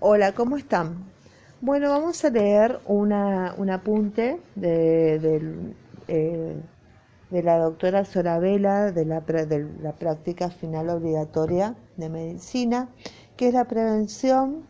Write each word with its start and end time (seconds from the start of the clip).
Hola, 0.00 0.32
¿cómo 0.32 0.56
están? 0.56 1.12
Bueno, 1.60 1.90
vamos 1.90 2.24
a 2.24 2.30
leer 2.30 2.78
una, 2.86 3.54
un 3.58 3.68
apunte 3.68 4.40
de, 4.54 5.74
eh, 6.06 6.56
de 7.30 7.42
la 7.42 7.58
doctora 7.58 8.04
Sorabela 8.04 8.92
de 8.92 9.04
la, 9.04 9.20
de 9.20 9.66
la 9.82 9.92
práctica 9.92 10.50
final 10.50 10.88
obligatoria 10.90 11.74
de 11.96 12.08
medicina, 12.10 12.88
que 13.36 13.48
es 13.48 13.54
la 13.54 13.64
prevención 13.64 14.68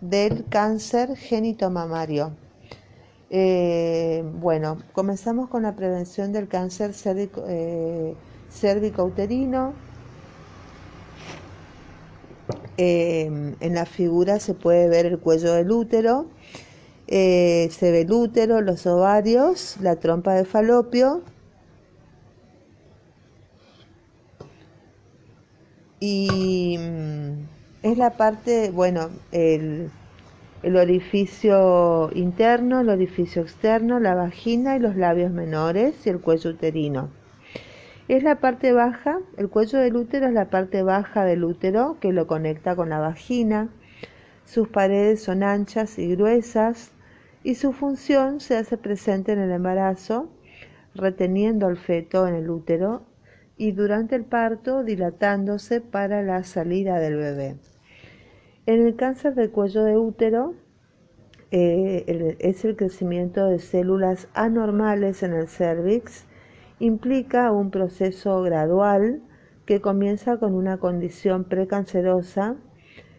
del 0.00 0.46
cáncer 0.48 1.16
génito-mamario. 1.16 2.30
Eh, 3.28 4.22
bueno, 4.40 4.78
comenzamos 4.92 5.48
con 5.48 5.64
la 5.64 5.74
prevención 5.74 6.32
del 6.32 6.46
cáncer 6.46 6.94
cérvico, 6.94 7.44
eh. 7.48 8.14
Eh, 12.82 13.26
en 13.60 13.74
la 13.74 13.84
figura 13.84 14.40
se 14.40 14.54
puede 14.54 14.88
ver 14.88 15.04
el 15.04 15.18
cuello 15.18 15.52
del 15.52 15.70
útero, 15.70 16.30
eh, 17.08 17.68
se 17.70 17.92
ve 17.92 18.00
el 18.00 18.10
útero, 18.10 18.62
los 18.62 18.86
ovarios, 18.86 19.76
la 19.82 19.96
trompa 19.96 20.32
de 20.32 20.46
falopio 20.46 21.20
y 26.00 26.78
mm, 26.78 27.32
es 27.82 27.98
la 27.98 28.16
parte, 28.16 28.70
bueno, 28.70 29.10
el, 29.30 29.90
el 30.62 30.76
orificio 30.76 32.10
interno, 32.14 32.80
el 32.80 32.88
orificio 32.88 33.42
externo, 33.42 34.00
la 34.00 34.14
vagina 34.14 34.76
y 34.76 34.78
los 34.78 34.96
labios 34.96 35.32
menores 35.32 36.06
y 36.06 36.08
el 36.08 36.20
cuello 36.20 36.48
uterino. 36.48 37.19
Es 38.10 38.24
la 38.24 38.40
parte 38.40 38.72
baja, 38.72 39.20
el 39.36 39.48
cuello 39.48 39.78
del 39.78 39.94
útero 39.94 40.26
es 40.26 40.32
la 40.32 40.50
parte 40.50 40.82
baja 40.82 41.24
del 41.24 41.44
útero 41.44 41.96
que 42.00 42.12
lo 42.12 42.26
conecta 42.26 42.74
con 42.74 42.88
la 42.88 42.98
vagina. 42.98 43.68
Sus 44.44 44.66
paredes 44.66 45.22
son 45.22 45.44
anchas 45.44 45.96
y 45.96 46.16
gruesas 46.16 46.90
y 47.44 47.54
su 47.54 47.72
función 47.72 48.40
se 48.40 48.56
hace 48.56 48.76
presente 48.76 49.30
en 49.30 49.38
el 49.38 49.52
embarazo, 49.52 50.28
reteniendo 50.92 51.68
al 51.68 51.76
feto 51.76 52.26
en 52.26 52.34
el 52.34 52.50
útero 52.50 53.02
y 53.56 53.70
durante 53.70 54.16
el 54.16 54.24
parto 54.24 54.82
dilatándose 54.82 55.80
para 55.80 56.20
la 56.24 56.42
salida 56.42 56.98
del 56.98 57.14
bebé. 57.14 57.58
En 58.66 58.84
el 58.84 58.96
cáncer 58.96 59.36
del 59.36 59.52
cuello 59.52 59.84
de 59.84 59.96
útero 59.96 60.54
eh, 61.52 62.34
es 62.40 62.64
el 62.64 62.74
crecimiento 62.74 63.46
de 63.46 63.60
células 63.60 64.26
anormales 64.34 65.22
en 65.22 65.32
el 65.32 65.46
cervix 65.46 66.26
implica 66.80 67.52
un 67.52 67.70
proceso 67.70 68.42
gradual 68.42 69.22
que 69.66 69.80
comienza 69.80 70.38
con 70.38 70.54
una 70.54 70.78
condición 70.78 71.44
precancerosa, 71.44 72.56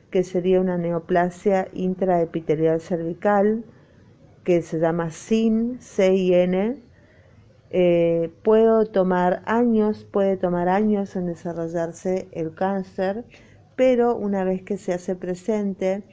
que 0.10 0.24
sería 0.24 0.60
una 0.60 0.78
neoplasia 0.78 1.70
intraepitelial 1.72 2.82
cervical, 2.82 3.64
que 4.44 4.62
se 4.62 4.80
llama 4.80 5.12
SIN, 5.12 5.80
CIN. 5.80 6.84
Eh, 7.70 8.34
puede 8.44 8.86
tomar 8.88 9.44
años, 9.46 10.04
puede 10.04 10.36
tomar 10.36 10.68
años 10.68 11.16
en 11.16 11.28
desarrollarse 11.28 12.28
el 12.34 12.54
cáncer, 12.54 13.24
pero 13.78 14.18
una 14.18 14.44
vez 14.44 14.64
que 14.64 14.76
se 14.76 14.94
hace 14.94 15.16
presente, 15.16 16.04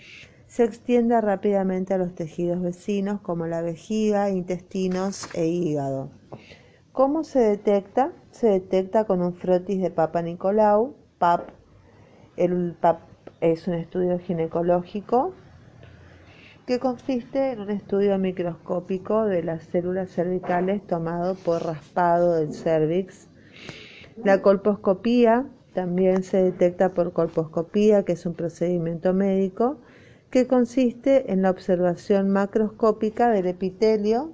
se 0.46 0.64
extiende 0.64 1.20
rápidamente 1.20 1.94
a 1.94 1.98
los 1.98 2.14
tejidos 2.14 2.62
vecinos 2.62 3.20
como 3.20 3.46
la 3.46 3.60
vejiga, 3.60 4.30
intestinos 4.30 5.28
e 5.34 5.46
hígado. 5.46 6.10
¿Cómo 6.98 7.22
se 7.22 7.38
detecta? 7.38 8.10
Se 8.32 8.48
detecta 8.48 9.04
con 9.04 9.22
un 9.22 9.32
frotis 9.32 9.80
de 9.80 9.92
Papa 9.92 10.20
Nicolau, 10.20 10.96
PAP. 11.18 11.48
El 12.36 12.74
PAP 12.74 12.98
es 13.41 13.68
un 13.68 13.74
estudio 13.74 14.18
ginecológico 14.18 15.32
que 16.66 16.80
consiste 16.80 17.52
en 17.52 17.60
un 17.60 17.70
estudio 17.70 18.19
microscópico 18.19 19.26
de 19.26 19.44
las 19.44 19.62
células 19.62 20.10
cervicales 20.10 20.84
tomado 20.88 21.36
por 21.36 21.64
raspado 21.64 22.34
del 22.34 22.53
cervix. 22.53 23.28
La 24.25 24.42
colposcopía 24.42 25.47
también 25.75 26.25
se 26.25 26.42
detecta 26.42 26.94
por 26.94 27.12
colposcopía, 27.12 28.03
que 28.04 28.14
es 28.14 28.26
un 28.26 28.34
procedimiento 28.34 29.14
médico 29.14 29.78
que 30.31 30.48
consiste 30.48 31.32
en 31.32 31.42
la 31.42 31.50
observación 31.50 32.28
macroscópica 32.31 33.31
del 33.31 33.47
epitelio, 33.47 34.32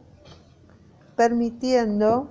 permitiendo 1.15 2.31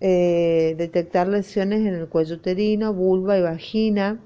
eh, 0.00 0.74
detectar 0.78 1.28
lesiones 1.28 1.80
en 1.80 1.94
el 1.94 2.08
cuello 2.08 2.36
uterino, 2.36 2.92
vulva 2.92 3.38
y 3.38 3.42
vagina. 3.42 4.20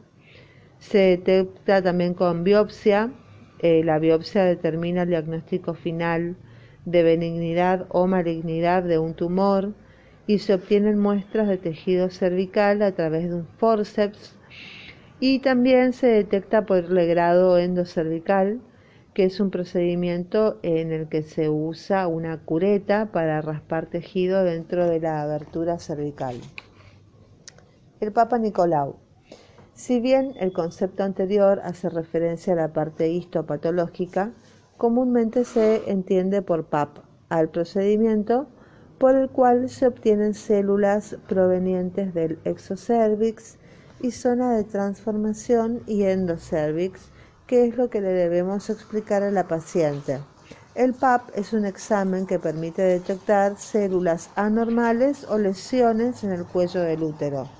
Se 0.78 0.98
detecta 0.98 1.82
también 1.82 2.14
con 2.14 2.44
biopsia. 2.44 3.12
Eh, 3.60 3.84
la 3.84 3.98
biopsia 3.98 4.44
determina 4.44 5.02
el 5.02 5.10
diagnóstico 5.10 5.74
final 5.74 6.36
de 6.84 7.02
benignidad 7.02 7.86
o 7.90 8.06
malignidad 8.06 8.82
de 8.82 8.98
un 8.98 9.14
tumor 9.14 9.74
y 10.26 10.38
se 10.38 10.54
obtienen 10.54 10.98
muestras 10.98 11.48
de 11.48 11.58
tejido 11.58 12.08
cervical 12.08 12.82
a 12.82 12.92
través 12.92 13.28
de 13.28 13.34
un 13.34 13.46
forceps 13.58 14.36
y 15.18 15.40
también 15.40 15.92
se 15.92 16.06
detecta 16.06 16.64
por 16.64 16.90
legrado 16.90 17.58
endocervical 17.58 18.60
que 19.20 19.26
es 19.26 19.38
un 19.38 19.50
procedimiento 19.50 20.58
en 20.62 20.92
el 20.92 21.06
que 21.06 21.20
se 21.20 21.50
usa 21.50 22.06
una 22.06 22.38
cureta 22.38 23.12
para 23.12 23.42
raspar 23.42 23.84
tejido 23.84 24.44
dentro 24.44 24.86
de 24.86 24.98
la 24.98 25.20
abertura 25.20 25.78
cervical. 25.78 26.36
El 28.00 28.12
Papa 28.12 28.38
Nicolau. 28.38 28.96
Si 29.74 30.00
bien 30.00 30.32
el 30.40 30.54
concepto 30.54 31.02
anterior 31.02 31.60
hace 31.64 31.90
referencia 31.90 32.54
a 32.54 32.56
la 32.56 32.72
parte 32.72 33.10
histopatológica, 33.10 34.32
comúnmente 34.78 35.44
se 35.44 35.90
entiende 35.90 36.40
por 36.40 36.64
PAP 36.64 37.00
al 37.28 37.50
procedimiento 37.50 38.46
por 38.96 39.16
el 39.16 39.28
cual 39.28 39.68
se 39.68 39.86
obtienen 39.86 40.32
células 40.32 41.18
provenientes 41.28 42.14
del 42.14 42.38
exocervix 42.46 43.58
y 44.00 44.12
zona 44.12 44.56
de 44.56 44.64
transformación 44.64 45.82
y 45.86 46.04
endocervix 46.04 47.10
¿Qué 47.50 47.66
es 47.66 47.76
lo 47.76 47.90
que 47.90 48.00
le 48.00 48.12
debemos 48.12 48.70
explicar 48.70 49.24
a 49.24 49.32
la 49.32 49.48
paciente? 49.48 50.20
El 50.76 50.94
PAP 50.94 51.36
es 51.36 51.52
un 51.52 51.64
examen 51.64 52.24
que 52.24 52.38
permite 52.38 52.80
detectar 52.80 53.58
células 53.58 54.30
anormales 54.36 55.24
o 55.28 55.36
lesiones 55.36 56.22
en 56.22 56.30
el 56.30 56.44
cuello 56.44 56.80
del 56.82 57.02
útero. 57.02 57.50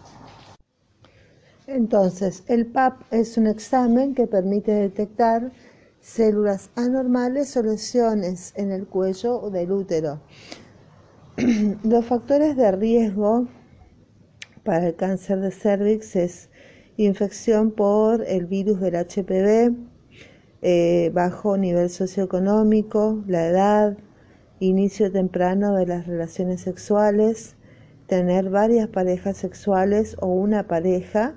Entonces, 1.66 2.44
el 2.46 2.66
PAP 2.66 3.02
es 3.10 3.36
un 3.36 3.48
examen 3.48 4.14
que 4.14 4.28
permite 4.28 4.70
detectar 4.70 5.50
células 6.00 6.70
anormales 6.76 7.56
o 7.56 7.62
lesiones 7.64 8.52
en 8.54 8.70
el 8.70 8.86
cuello 8.86 9.50
del 9.50 9.72
útero. 9.72 10.20
Los 11.82 12.06
factores 12.06 12.56
de 12.56 12.70
riesgo 12.70 13.48
para 14.62 14.86
el 14.86 14.94
cáncer 14.94 15.40
de 15.40 15.50
cervix 15.50 16.14
es 16.14 16.48
infección 16.96 17.70
por 17.70 18.22
el 18.26 18.46
virus 18.46 18.80
del 18.80 18.96
HPV, 18.96 19.76
eh, 20.62 21.10
bajo 21.14 21.56
nivel 21.56 21.88
socioeconómico, 21.90 23.22
la 23.26 23.46
edad, 23.46 23.96
inicio 24.58 25.10
temprano 25.10 25.74
de 25.74 25.86
las 25.86 26.06
relaciones 26.06 26.60
sexuales, 26.60 27.56
tener 28.06 28.50
varias 28.50 28.88
parejas 28.88 29.36
sexuales 29.38 30.16
o 30.20 30.26
una 30.26 30.66
pareja 30.66 31.34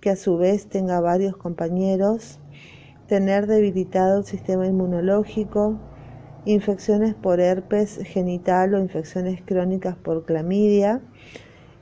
que 0.00 0.10
a 0.10 0.16
su 0.16 0.38
vez 0.38 0.66
tenga 0.66 1.00
varios 1.00 1.36
compañeros, 1.36 2.40
tener 3.06 3.46
debilitado 3.46 4.20
el 4.20 4.24
sistema 4.24 4.66
inmunológico, 4.66 5.78
infecciones 6.44 7.14
por 7.14 7.40
herpes 7.40 8.00
genital 8.04 8.74
o 8.74 8.80
infecciones 8.80 9.42
crónicas 9.44 9.96
por 9.96 10.24
clamidia, 10.24 11.02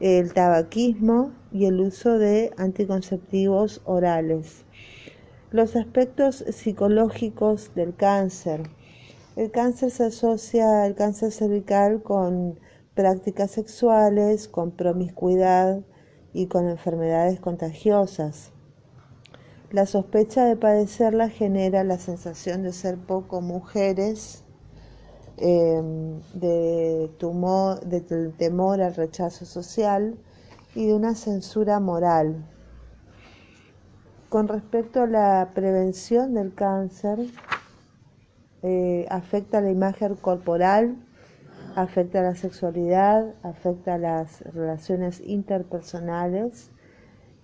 el 0.01 0.33
tabaquismo 0.33 1.33
y 1.53 1.67
el 1.67 1.79
uso 1.81 2.19
de 2.19 2.53
anticonceptivos 2.57 3.83
orales. 3.85 4.65
Los 5.51 5.77
aspectos 5.77 6.45
psicológicos 6.49 7.75
del 7.75 7.95
cáncer. 7.95 8.63
El 9.37 9.51
cáncer 9.51 9.91
se 9.91 10.05
asocia 10.05 10.85
al 10.85 10.95
cáncer 10.95 11.33
cervical 11.33 12.03
con 12.03 12.59
prácticas 12.95 13.51
sexuales, 13.51 14.49
con 14.49 14.71
promiscuidad 14.71 15.83
y 16.33 16.47
con 16.47 16.69
enfermedades 16.69 17.39
contagiosas. 17.41 18.53
La 19.71 19.87
sospecha 19.87 20.47
de 20.47 20.57
padecerla 20.57 21.29
genera 21.29 21.85
la 21.85 21.99
sensación 21.99 22.63
de 22.63 22.73
ser 22.73 22.97
poco 22.97 23.41
mujeres 23.41 24.45
Em, 25.43 26.21
de, 26.35 27.11
tumor, 27.17 27.81
de 27.81 28.03
temor 28.37 28.83
al 28.83 28.95
rechazo 28.95 29.47
social 29.47 30.19
y 30.75 30.87
de 30.87 30.93
una 30.93 31.15
censura 31.15 31.81
moral. 31.81 32.45
Con 34.29 34.49
respecto 34.49 35.01
a 35.01 35.07
la 35.07 35.49
prevención 35.55 36.35
del 36.35 36.53
cáncer, 36.53 37.21
eh, 38.63 39.07
afecta 39.09 39.63
la 39.63 39.71
imagen 39.71 40.15
corporal, 40.17 40.97
afecta 41.75 42.21
la 42.21 42.35
sexualidad, 42.35 43.35
afecta 43.43 43.97
las 43.97 44.43
relaciones 44.43 45.23
interpersonales 45.25 46.71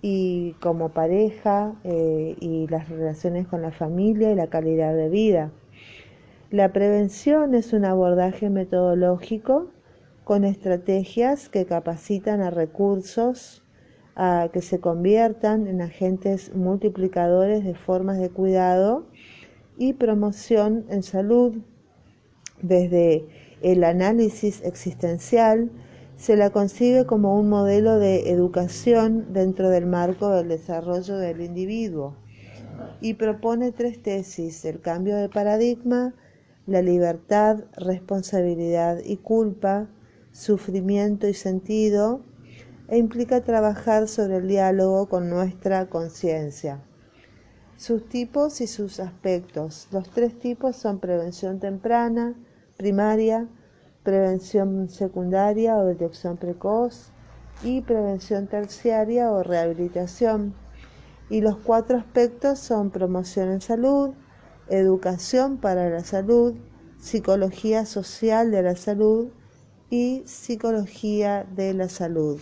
y 0.03 0.53
como 0.61 0.91
pareja 0.91 1.73
eh, 1.83 2.37
y 2.41 2.67
las 2.67 2.91
relaciones 2.91 3.49
con 3.49 3.63
la 3.63 3.71
familia 3.71 4.31
y 4.33 4.35
la 4.35 4.49
calidad 4.49 4.95
de 4.95 5.09
vida. 5.09 5.51
La 6.53 6.73
prevención 6.73 7.57
es 7.57 7.73
un 7.73 7.85
abordaje 7.85 8.51
metodológico 8.51 9.73
con 10.23 10.45
estrategias 10.45 11.49
que 11.49 11.67
capacitan 11.67 12.41
a 12.41 12.51
recursos 12.51 13.65
a 14.15 14.49
que 14.53 14.63
se 14.63 14.79
conviertan 14.79 15.67
en 15.67 15.83
agentes 15.83 16.55
multiplicadores 16.55 17.65
de 17.65 17.75
formas 17.75 18.19
de 18.19 18.31
cuidado 18.31 19.09
y 19.77 19.95
promoción 19.95 20.87
en 20.89 21.03
salud. 21.03 21.57
Desde 22.63 23.27
el 23.61 23.83
análisis 23.83 24.63
existencial 24.63 25.73
se 26.17 26.37
la 26.37 26.51
concibe 26.51 27.07
como 27.07 27.37
un 27.37 27.49
modelo 27.49 27.99
de 27.99 28.31
educación 28.31 29.33
dentro 29.33 29.69
del 29.69 29.87
marco 29.87 30.31
del 30.31 30.47
desarrollo 30.47 31.17
del 31.19 31.41
individuo 31.41 32.15
y 33.01 33.15
propone 33.15 33.73
tres 33.73 34.01
tesis, 34.01 34.65
el 34.65 34.81
cambio 34.81 35.17
de 35.17 35.29
paradigma, 35.29 36.15
la 36.67 36.83
libertad, 36.83 37.65
responsabilidad 37.77 38.99
y 39.05 39.19
culpa, 39.19 39.89
sufrimiento 40.33 41.29
y 41.29 41.35
sentido, 41.35 42.23
e 42.89 42.99
implica 42.99 43.43
trabajar 43.43 44.09
sobre 44.09 44.37
el 44.37 44.49
diálogo 44.49 45.09
con 45.09 45.29
nuestra 45.31 45.87
conciencia. 45.89 46.83
Sus 47.77 48.09
tipos 48.09 48.61
y 48.61 48.67
sus 48.67 49.01
aspectos. 49.01 49.89
Los 49.93 50.09
tres 50.11 50.39
tipos 50.39 50.77
son 50.77 50.99
prevención 50.99 51.61
temprana, 51.61 52.35
primaria, 52.77 53.49
prevención 54.03 54.89
secundaria 54.89 55.77
o 55.77 55.85
detección 55.85 56.37
precoz 56.37 57.11
y 57.63 57.81
prevención 57.81 58.47
terciaria 58.47 59.31
o 59.31 59.43
rehabilitación. 59.43 60.55
Y 61.29 61.41
los 61.41 61.57
cuatro 61.57 61.99
aspectos 61.99 62.61
son 62.61 62.91
promoción 62.91 63.51
en 63.51 63.61
salud, 63.61 64.15
educación 64.69 65.59
para 65.59 65.89
la 65.91 66.05
salud, 66.05 66.55
psicología 66.99 67.87
social 67.87 68.51
de 68.51 68.63
la 68.63 68.77
salud 68.77 69.29
y 69.91 70.23
psicología 70.27 71.47
de 71.55 71.75
la 71.75 71.89
salud. 71.89 72.41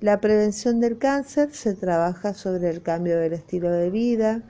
La 0.00 0.20
prevención 0.20 0.80
del 0.80 0.98
cáncer 0.98 1.54
se 1.54 1.74
trabaja 1.74 2.34
sobre 2.34 2.68
el 2.68 2.82
cambio 2.82 3.18
del 3.18 3.32
estilo 3.32 3.70
de 3.70 3.90
vida. 3.90 4.42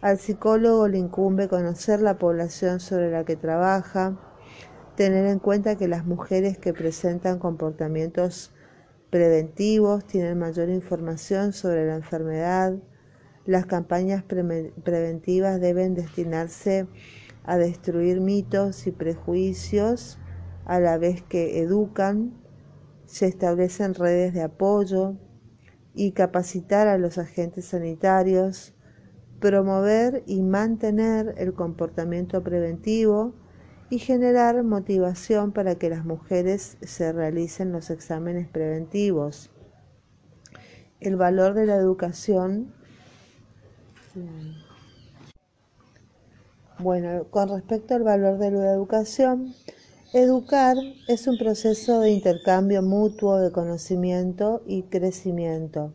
Al 0.00 0.18
psicólogo 0.18 0.88
le 0.88 0.98
incumbe 0.98 1.48
conocer 1.48 2.00
la 2.00 2.18
población 2.18 2.80
sobre 2.80 3.10
la 3.10 3.24
que 3.24 3.36
trabaja, 3.36 4.18
tener 4.96 5.26
en 5.26 5.38
cuenta 5.38 5.76
que 5.76 5.86
las 5.86 6.04
mujeres 6.04 6.58
que 6.58 6.72
presentan 6.72 7.38
comportamientos 7.38 8.52
preventivos 9.10 10.04
tienen 10.06 10.38
mayor 10.38 10.68
información 10.68 11.52
sobre 11.52 11.86
la 11.86 11.94
enfermedad, 11.94 12.74
las 13.48 13.64
campañas 13.64 14.22
preventivas 14.24 15.58
deben 15.58 15.94
destinarse 15.94 16.86
a 17.44 17.56
destruir 17.56 18.20
mitos 18.20 18.86
y 18.86 18.90
prejuicios 18.90 20.18
a 20.66 20.80
la 20.80 20.98
vez 20.98 21.22
que 21.22 21.62
educan, 21.62 22.34
se 23.06 23.24
establecen 23.24 23.94
redes 23.94 24.34
de 24.34 24.42
apoyo 24.42 25.16
y 25.94 26.12
capacitar 26.12 26.88
a 26.88 26.98
los 26.98 27.16
agentes 27.16 27.64
sanitarios, 27.64 28.74
promover 29.40 30.24
y 30.26 30.42
mantener 30.42 31.34
el 31.38 31.54
comportamiento 31.54 32.42
preventivo 32.42 33.32
y 33.88 33.98
generar 33.98 34.62
motivación 34.62 35.52
para 35.52 35.76
que 35.76 35.88
las 35.88 36.04
mujeres 36.04 36.76
se 36.82 37.14
realicen 37.14 37.72
los 37.72 37.88
exámenes 37.88 38.46
preventivos. 38.46 39.50
El 41.00 41.16
valor 41.16 41.54
de 41.54 41.64
la 41.64 41.76
educación 41.76 42.76
bueno, 46.78 47.24
con 47.30 47.48
respecto 47.48 47.94
al 47.94 48.04
valor 48.04 48.38
de 48.38 48.50
la 48.52 48.70
educación, 48.70 49.54
educar 50.12 50.76
es 51.08 51.26
un 51.26 51.36
proceso 51.36 52.00
de 52.00 52.12
intercambio 52.12 52.82
mutuo 52.82 53.38
de 53.38 53.50
conocimiento 53.50 54.62
y 54.66 54.82
crecimiento. 54.84 55.92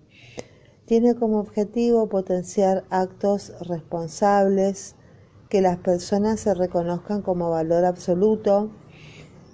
Tiene 0.85 1.15
como 1.15 1.39
objetivo 1.39 2.09
potenciar 2.09 2.83
actos 2.89 3.53
responsables, 3.61 4.95
que 5.49 5.61
las 5.61 5.77
personas 5.77 6.39
se 6.39 6.53
reconozcan 6.53 7.21
como 7.21 7.49
valor 7.51 7.85
absoluto, 7.85 8.71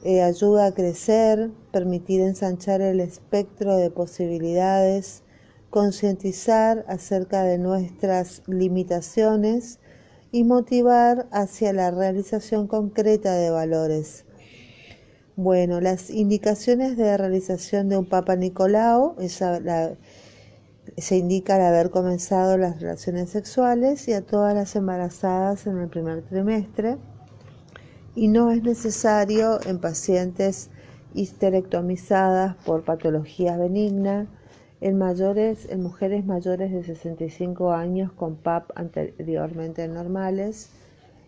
eh, 0.04 0.22
ayuda 0.22 0.68
a 0.68 0.74
crecer, 0.74 1.52
permitir 1.72 2.22
ensanchar 2.22 2.82
el 2.82 3.02
espectro 3.02 3.76
de 3.76 3.92
posibilidades, 3.92 5.24
concientizar 5.70 6.86
acerca 6.88 7.44
de 7.44 7.58
nuestras 7.58 8.42
limitaciones 8.48 9.80
y 10.32 10.44
motivar 10.44 11.28
hacia 11.32 11.74
la 11.74 11.92
realización 11.92 12.68
concreta 12.68 13.34
de 13.34 13.50
valores. 13.50 14.26
Bueno, 15.36 15.80
las 15.80 16.10
indicaciones 16.10 16.98
de 16.98 17.18
realización 17.18 17.88
de 17.88 17.98
un 17.98 18.06
Papa 18.06 18.36
Nicolau 18.36 19.16
se 20.98 21.18
indica 21.18 21.56
al 21.56 21.62
haber 21.62 21.92
comenzado 21.92 22.58
las 22.58 22.82
relaciones 22.82 23.30
sexuales 23.30 24.08
y 24.08 24.14
a 24.14 24.22
todas 24.22 24.54
las 24.54 24.76
embarazadas 24.76 25.66
en 25.68 25.78
el 25.78 25.88
primer 25.88 26.24
trimestre 26.24 26.98
y 28.16 28.28
no 28.28 28.52
es 28.52 28.64
necesario 28.64 29.60
en 29.66 29.80
pacientes 29.80 30.70
histerectomizadas 31.14 32.56
por 32.66 32.84
patologías 32.84 33.58
benignas 33.58 34.28
en, 34.82 34.98
mayores, 34.98 35.68
en 35.70 35.82
mujeres 35.82 36.26
mayores 36.26 36.72
de 36.72 36.84
65 36.84 37.74
años 37.74 38.12
con 38.12 38.36
PAP 38.36 38.72
anteriormente 38.76 39.88
normales 39.88 40.70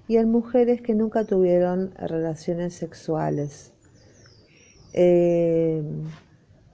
y 0.07 0.17
en 0.17 0.31
mujeres 0.31 0.81
que 0.81 0.93
nunca 0.93 1.25
tuvieron 1.25 1.93
relaciones 1.95 2.73
sexuales. 2.73 3.73
Eh, 4.93 5.83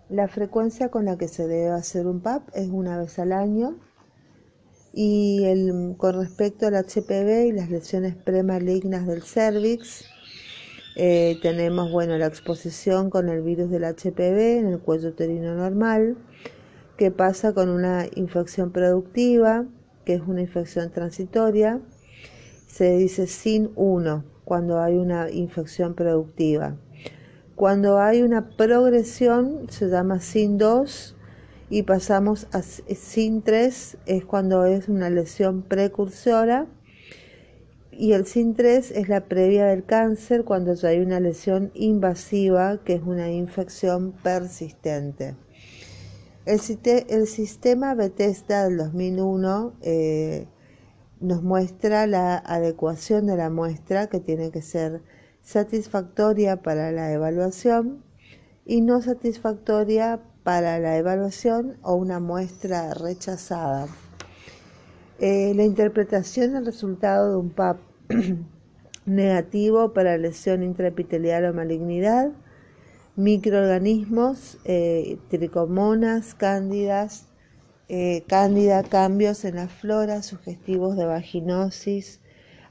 la 0.10 0.28
frecuencia 0.28 0.90
con 0.90 1.06
la 1.06 1.18
que 1.18 1.28
se 1.28 1.48
debe 1.48 1.70
hacer 1.70 2.08
un 2.08 2.22
PAP 2.22 2.50
es 2.54 2.70
una 2.70 2.98
vez 2.98 3.20
al 3.20 3.32
año 3.32 3.78
y 4.94 5.44
el, 5.46 5.96
con 5.98 6.16
respecto 6.16 6.66
al 6.66 6.76
HPV 6.76 7.48
y 7.48 7.52
las 7.52 7.70
lesiones 7.70 8.16
premalignas 8.16 9.06
del 9.06 9.22
cervix, 9.22 10.06
eh, 10.96 11.38
tenemos 11.44 11.92
bueno, 11.92 12.18
la 12.18 12.26
exposición 12.26 13.12
con 13.12 13.30
el 13.30 13.44
virus 13.44 13.70
del 13.70 13.84
HPV 13.84 14.58
en 14.58 14.68
el 14.68 14.80
cuello 14.80 15.10
uterino 15.10 15.54
normal, 15.54 16.18
que 16.98 17.12
pasa 17.12 17.54
con 17.54 17.70
una 17.70 18.08
infección 18.16 18.72
productiva, 18.72 19.66
que 20.04 20.16
es 20.16 20.22
una 20.26 20.42
infección 20.42 20.92
transitoria. 20.92 21.80
Se 22.68 22.98
dice 22.98 23.28
sin 23.28 23.72
1 23.76 24.26
cuando 24.44 24.82
hay 24.82 24.96
una 24.96 25.30
infección 25.30 25.94
productiva. 25.94 26.76
Cuando 27.56 28.00
hay 28.00 28.22
una 28.24 28.50
progresión 28.50 29.68
se 29.70 29.90
llama 29.90 30.20
sin 30.20 30.58
2 30.58 31.16
y 31.70 31.84
pasamos 31.84 32.48
a 32.52 32.62
sin 32.62 33.42
3 33.42 33.98
es 34.06 34.26
cuando 34.26 34.66
es 34.66 34.90
una 34.90 35.10
lesión 35.10 35.64
precursora 35.64 36.68
y 37.92 38.14
el 38.14 38.26
sin 38.26 38.56
3 38.56 38.92
es 38.92 39.10
la 39.10 39.22
previa 39.22 39.66
del 39.66 39.84
cáncer 39.84 40.44
cuando 40.46 40.74
ya 40.76 40.90
hay 40.90 41.00
una 41.00 41.20
lesión 41.20 41.72
invasiva 41.74 42.78
que 42.84 42.94
es 42.94 43.02
una 43.04 43.32
infección 43.32 44.14
persistente. 44.24 45.36
El, 46.48 47.28
sistema 47.28 47.94
Bethesda 47.94 48.70
del 48.70 48.78
2001 48.78 49.74
eh, 49.82 50.48
nos 51.20 51.44
muestra 51.44 52.08
la 52.08 52.38
adecuación 52.38 53.28
de 53.28 53.36
la 53.36 53.50
muestra 53.50 54.08
que 54.08 54.22
tiene 54.22 54.50
que 54.50 54.62
ser 54.62 55.02
satisfactoria 55.42 56.62
para 56.62 56.94
la 56.94 57.12
evaluación 57.12 58.02
y 58.66 58.80
no 58.80 59.02
satisfactoria 59.02 60.22
para 60.44 60.80
la 60.80 60.96
evaluación 60.96 61.80
o 61.82 61.96
una 61.96 62.22
muestra 62.22 62.94
rechazada. 62.94 63.88
Eh, 65.20 65.52
la 65.54 65.66
interpretación 65.66 66.54
del 66.54 66.66
resultado 66.66 67.30
de 67.30 67.38
un 67.40 67.50
PAP 67.50 67.78
negativo 69.06 69.92
para 69.92 70.18
lesión 70.18 70.64
intraepitelial 70.64 71.44
o 71.44 71.54
malignidad 71.54 72.32
microorganismos, 73.18 74.60
eh, 74.64 75.18
tricomonas, 75.30 76.36
cándidas, 76.36 77.26
eh, 77.90 78.24
cándida, 78.28 78.84
cambios 78.84 79.44
en 79.44 79.56
la 79.56 79.68
flora 79.68 80.22
sugestivos 80.22 80.96
de 80.96 81.06
vaginosis, 81.06 82.22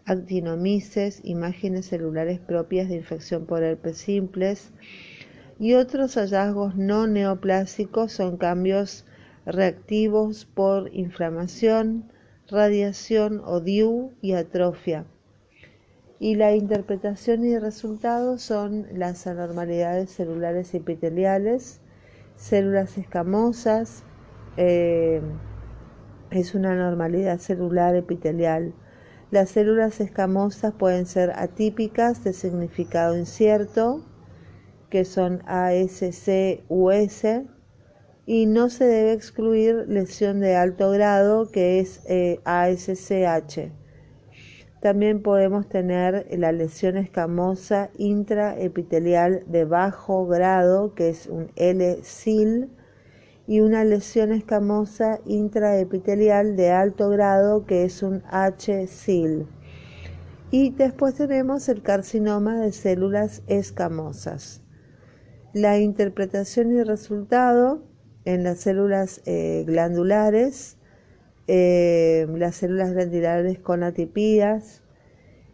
actinomices, 0.05 1.21
imágenes 1.25 1.87
celulares 1.87 2.39
propias 2.39 2.89
de 2.89 2.95
infección 2.95 3.45
por 3.45 3.65
herpes 3.65 3.99
simples 3.99 4.71
y 5.59 5.75
otros 5.75 6.15
hallazgos 6.15 6.77
no 6.77 7.09
neoplásicos 7.09 8.13
son 8.13 8.37
cambios 8.37 9.05
reactivos 9.47 10.45
por 10.45 10.95
inflamación, 10.95 12.13
radiación 12.47 13.43
o 13.45 13.61
DIU 13.61 14.13
y 14.23 14.35
atrofia 14.35 15.07
y 16.19 16.35
la 16.35 16.55
interpretación 16.55 17.45
y 17.45 17.59
resultados 17.59 18.43
son 18.43 18.87
las 18.93 19.27
anormalidades 19.27 20.11
celulares 20.11 20.75
epiteliales, 20.75 21.81
células 22.37 22.97
escamosas, 22.97 24.03
eh, 24.57 25.21
es 26.31 26.55
una 26.55 26.75
normalidad 26.75 27.39
celular 27.39 27.95
epitelial. 27.95 28.75
Las 29.31 29.51
células 29.51 30.01
escamosas 30.01 30.73
pueden 30.73 31.07
ser 31.07 31.33
atípicas 31.37 32.25
de 32.25 32.33
significado 32.33 33.17
incierto, 33.17 34.05
que 34.89 35.05
son 35.05 35.43
ASC, 35.47 36.65
US, 36.69 37.25
y 38.25 38.47
no 38.47 38.71
se 38.71 38.85
debe 38.87 39.13
excluir 39.13 39.85
lesión 39.89 40.41
de 40.41 40.57
alto 40.57 40.91
grado, 40.91 41.51
que 41.51 41.81
es 41.81 42.03
eh, 42.09 42.41
ASCH. 42.45 43.71
También 44.87 45.21
podemos 45.21 45.69
tener 45.69 46.29
la 46.39 46.53
lesión 46.53 46.97
escamosa 46.97 47.91
intraepitelial 47.99 49.43
de 49.49 49.65
bajo 49.65 50.29
grado, 50.29 50.95
que 50.95 51.09
es 51.09 51.27
un 51.27 51.51
L-SIL, 51.57 52.71
y 53.49 53.63
una 53.63 53.83
lesión 53.83 54.31
escamosa 54.31 55.19
intraepitelial 55.25 56.55
de 56.55 56.71
alto 56.71 57.11
grado, 57.11 57.67
que 57.67 57.83
es 57.83 58.05
un 58.05 58.23
H-SIL. 58.31 59.49
Y 60.53 60.71
después 60.71 61.17
tenemos 61.17 61.69
el 61.69 61.83
carcinoma 61.83 62.61
de 62.61 62.71
células 62.71 63.43
escamosas. 63.49 64.63
La 65.53 65.81
interpretación 65.81 66.71
y 66.71 66.85
resultado 66.85 67.83
en 68.25 68.45
las 68.45 68.61
células 68.61 69.21
eh, 69.27 69.65
glandulares, 69.67 70.79
eh, 71.49 72.27
las 72.35 72.57
células 72.57 72.93
glandulares 72.93 73.59
con 73.59 73.83
atipías, 73.83 74.83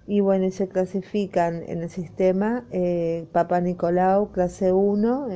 y 0.07 0.21
bueno, 0.21 0.51
se 0.51 0.69
clasifican 0.69 1.63
en 1.69 1.83
el 1.83 1.89
sistema 1.89 2.67
eh, 2.73 3.27
Papa 3.33 3.61
Nicolau 3.61 4.33
clase 4.33 4.73
1, 4.73 5.29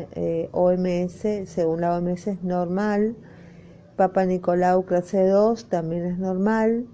OMS, 0.52 1.48
según 1.48 1.82
la 1.82 1.96
OMS 1.96 2.26
es 2.26 2.42
normal, 2.42 3.16
Papa 3.96 4.24
Nicolau 4.24 4.84
clase 4.84 5.26
2 5.26 5.68
también 5.68 6.04
es 6.04 6.18
normal, 6.18 6.86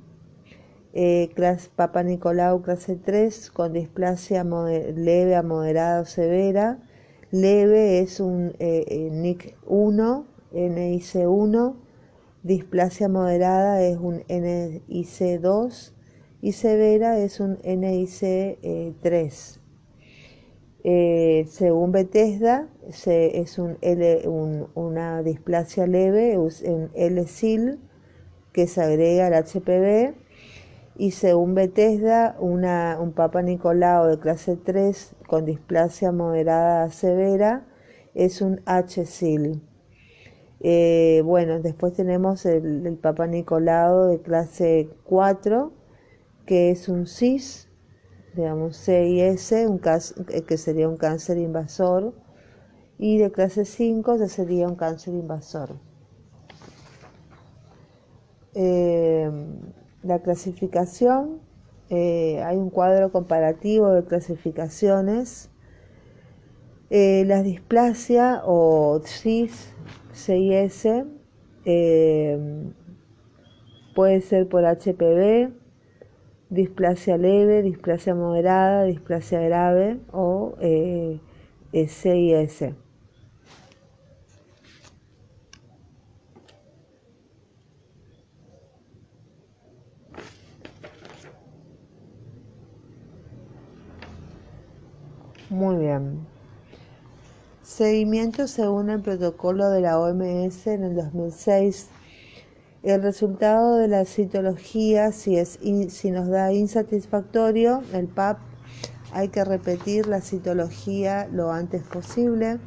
clase, 1.34 1.70
Papa 1.74 2.02
Nicolau 2.02 2.62
clase 2.62 2.96
3 2.96 3.50
con 3.50 3.72
displasia 3.72 4.44
leve 4.44 5.34
a 5.34 5.42
moderada 5.42 6.02
o 6.02 6.04
severa, 6.04 6.78
leve 7.30 8.00
es 8.00 8.20
un 8.20 8.52
NIC 8.58 9.56
1, 9.66 10.26
NIC1, 10.52 11.74
displasia 12.42 13.08
moderada 13.08 13.82
es 13.82 13.98
un 13.98 14.22
NIC2 14.24 15.92
y 16.40 16.52
severa 16.52 17.18
es 17.18 17.40
un 17.40 17.58
NIC3. 17.58 19.58
Eh, 20.84 21.46
según 21.48 21.92
Bethesda, 21.92 22.68
es 22.88 23.58
un 23.58 23.78
L, 23.80 24.28
una 24.74 25.22
displasia 25.22 25.86
leve, 25.86 26.36
un 26.36 26.90
L-SIL 26.94 27.78
que 28.52 28.66
se 28.66 28.82
agrega 28.82 29.28
al 29.28 29.34
HPV 29.34 30.14
y 30.96 31.12
según 31.12 31.54
Bethesda, 31.54 32.36
un 32.40 33.12
Papa 33.14 33.42
Nicolau 33.42 34.08
de 34.08 34.18
clase 34.18 34.56
3 34.56 35.14
con 35.26 35.46
displasia 35.46 36.10
moderada 36.10 36.90
severa 36.90 37.64
es 38.14 38.42
un 38.42 38.60
H-SIL. 38.66 39.62
Eh, 40.64 41.22
bueno, 41.24 41.58
después 41.58 41.92
tenemos 41.92 42.46
el, 42.46 42.96
Papa 43.02 43.26
Nicolau 43.26 44.06
de 44.06 44.22
clase 44.22 44.88
4, 45.02 45.72
que 46.46 46.70
es 46.70 46.88
un 46.88 47.08
CIS, 47.08 47.68
digamos 48.36 48.76
CIS, 48.76 49.52
un 49.66 49.80
eh, 50.28 50.42
que 50.42 50.56
sería 50.56 50.88
un 50.88 50.96
cáncer 50.96 51.38
invasor, 51.38 52.14
y 52.96 53.18
de 53.18 53.32
clase 53.32 53.64
5 53.64 54.16
ya 54.18 54.28
sería 54.28 54.68
un 54.68 54.76
cáncer 54.76 55.14
invasor. 55.14 55.80
Eh, 58.54 59.28
la 60.04 60.20
clasificación, 60.20 61.40
hay 61.90 62.56
un 62.56 62.70
cuadro 62.70 63.10
comparativo 63.10 63.90
de 63.90 64.04
clasificaciones. 64.04 65.50
La 66.92 67.42
displasia 67.42 68.42
o 68.44 69.00
CIS 69.04 69.72
CIS 70.12 70.86
eh, 71.64 72.38
puede 73.94 74.20
ser 74.20 74.48
por 74.48 74.64
HPV, 74.64 75.50
displasia 76.50 77.16
leve, 77.16 77.62
displasia 77.62 78.14
moderada, 78.14 78.84
displasia 78.84 79.40
grave 79.40 79.98
o 80.12 80.54
eh, 80.60 81.18
CIS. 81.72 82.74
Muy 95.48 95.76
bien. 95.76 96.31
Seguimiento 97.72 98.48
según 98.48 98.90
el 98.90 99.00
protocolo 99.00 99.70
de 99.70 99.80
la 99.80 99.98
OMS 99.98 100.66
en 100.66 100.84
el 100.84 100.94
2006. 100.94 101.88
El 102.82 103.02
resultado 103.02 103.78
de 103.78 103.88
la 103.88 104.04
citología, 104.04 105.10
si, 105.10 105.38
es, 105.38 105.58
si 105.88 106.10
nos 106.10 106.28
da 106.28 106.52
insatisfactorio, 106.52 107.82
el 107.94 108.08
PAP, 108.08 108.40
hay 109.14 109.28
que 109.28 109.42
repetir 109.42 110.06
la 110.06 110.20
citología 110.20 111.26
lo 111.32 111.50
antes 111.50 111.82
posible. 111.82 112.58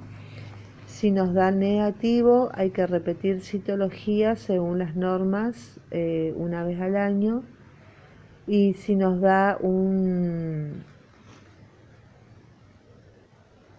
Si 0.88 1.12
nos 1.12 1.36
da 1.36 1.52
negativo, 1.52 2.50
hay 2.56 2.72
que 2.72 2.88
repetir 2.88 3.42
citología 3.42 4.36
según 4.36 4.80
las 4.80 4.96
normas 4.96 5.80
eh, 5.92 6.34
una 6.36 6.64
vez 6.64 6.82
al 6.82 6.96
año. 6.96 7.44
Y 8.48 8.74
si 8.74 8.96
nos 8.96 9.22
da 9.22 9.60
un 9.62 10.84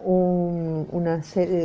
un, 0.06 0.86
una, 0.92 1.20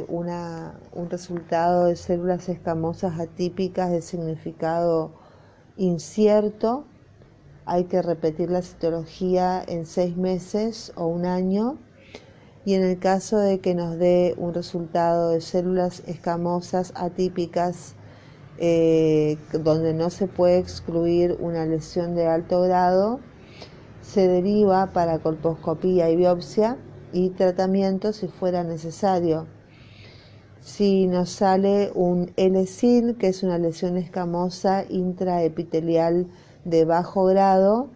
una, 0.08 0.74
un 0.94 1.10
resultado 1.12 1.86
de 1.86 1.96
células 1.96 2.50
escamosas 2.50 3.20
atípicas 3.20 3.92
de 3.92 4.02
significado 4.02 5.12
incierto. 5.78 6.86
Hay 7.66 7.84
que 7.84 8.02
repetir 8.02 8.50
la 8.50 8.64
citología 8.64 9.64
en 9.68 9.86
seis 9.86 10.18
meses 10.18 10.92
o 10.96 11.06
un 11.06 11.28
año. 11.28 11.78
Y 12.66 12.74
en 12.74 12.82
el 12.82 12.98
caso 12.98 13.38
de 13.38 13.60
que 13.60 13.76
nos 13.76 14.00
dé 14.00 14.34
un 14.38 14.56
resultado 14.56 15.30
de 15.30 15.42
células 15.42 16.02
escamosas 16.08 16.94
atípicas 16.96 17.94
eh, 18.58 19.38
donde 19.54 19.94
no 19.94 20.10
se 20.10 20.26
puede 20.26 20.58
excluir 20.58 21.38
una 21.40 21.68
lesión 21.68 22.16
de 22.16 22.26
alto 22.26 22.62
grado, 22.64 23.20
se 24.02 24.28
deriva 24.28 24.88
para 24.94 25.20
colposcopía 25.20 26.10
y 26.10 26.16
biopsia 26.16 26.78
y 27.14 27.30
tratamiento 27.30 28.14
si 28.14 28.28
fuera 28.28 28.64
necesario. 28.64 29.48
Si 30.62 31.08
nos 31.08 31.30
sale 31.32 31.92
un 31.96 32.34
L-SIL, 32.36 33.18
que 33.18 33.30
es 33.30 33.42
una 33.42 33.58
lesión 33.58 33.98
escamosa 33.98 34.86
intraepitelial 34.88 36.28
de 36.66 36.86
bajo 36.86 37.26
grado, 37.26 37.90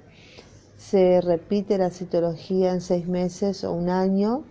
se 0.77 1.21
repite 1.21 1.77
la 1.77 1.91
citología 1.91 2.73
en 2.73 2.81
seis 2.81 3.07
meses 3.07 3.63
o 3.63 3.71
un 3.71 3.89
año. 3.89 4.45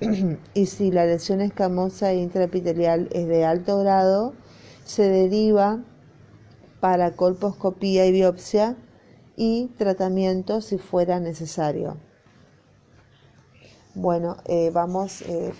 y 0.54 0.66
si 0.66 0.90
la 0.90 1.04
lesión 1.04 1.40
escamosa 1.40 2.14
intraepitelial 2.14 3.08
es 3.12 3.26
de 3.26 3.44
alto 3.44 3.78
grado, 3.78 4.34
se 4.84 5.08
deriva 5.08 5.82
para 6.80 7.16
colposcopía 7.16 8.06
y 8.06 8.12
biopsia 8.12 8.76
y 9.36 9.66
tratamiento 9.76 10.60
si 10.60 10.78
fuera 10.78 11.20
necesario. 11.20 11.96
Bueno, 13.94 14.36
eh, 14.44 14.70
vamos, 14.72 15.22
eh, 15.22 15.52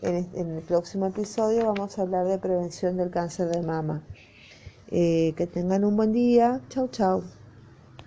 en, 0.00 0.56
el 0.56 0.62
próximo 0.62 1.06
episodio 1.06 1.66
vamos 1.66 1.98
a 1.98 2.02
hablar 2.02 2.26
de 2.26 2.38
prevención 2.38 2.96
del 2.96 3.10
cáncer 3.10 3.48
de 3.48 3.60
mama. 3.60 4.02
Eh, 4.90 5.34
que 5.36 5.46
tengan 5.46 5.84
un 5.84 5.94
buen 5.94 6.12
día. 6.12 6.62
Chau, 6.70 6.88
chau. 6.88 7.22